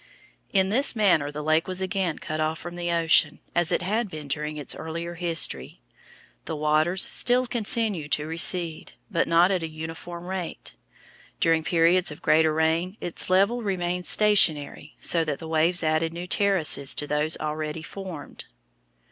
In 0.51 0.69
this 0.69 0.95
manner 0.95 1.31
the 1.31 1.43
lake 1.43 1.67
was 1.67 1.79
again 1.79 2.17
cut 2.17 2.39
off 2.39 2.57
from 2.57 2.75
the 2.75 2.91
ocean, 2.91 3.39
as 3.53 3.71
it 3.71 3.83
had 3.83 4.09
been 4.09 4.27
during 4.27 4.57
its 4.57 4.73
earlier 4.73 5.13
history. 5.13 5.79
The 6.45 6.55
waters 6.55 7.07
still 7.13 7.45
continued 7.45 8.11
to 8.13 8.25
recede, 8.25 8.93
but 9.11 9.27
not 9.27 9.51
at 9.51 9.61
a 9.61 9.67
uniform 9.69 10.25
rate. 10.25 10.73
During 11.39 11.63
periods 11.63 12.09
of 12.09 12.23
greater 12.23 12.51
rain 12.51 12.97
its 12.99 13.29
level 13.29 13.61
remained 13.61 14.07
stationary, 14.07 14.95
so 15.01 15.23
that 15.23 15.37
the 15.37 15.47
waves 15.47 15.83
added 15.83 16.13
new 16.13 16.25
terraces 16.25 16.95
to 16.95 17.05
those 17.05 17.37
already 17.37 17.83
formed. 17.83 18.45